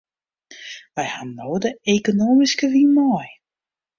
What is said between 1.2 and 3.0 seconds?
no de ekonomyske wyn